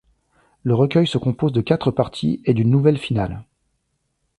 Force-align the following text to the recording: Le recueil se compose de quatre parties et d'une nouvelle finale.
Le 0.63 0.73
recueil 0.73 1.05
se 1.05 1.19
compose 1.19 1.53
de 1.53 1.61
quatre 1.61 1.91
parties 1.91 2.41
et 2.45 2.55
d'une 2.55 2.71
nouvelle 2.71 2.97
finale. 2.97 3.43